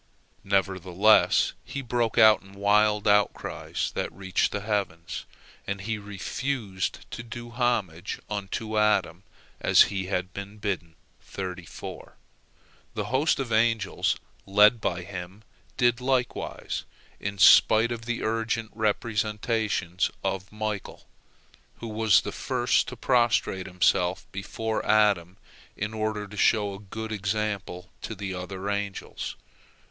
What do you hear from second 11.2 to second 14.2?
The host of angels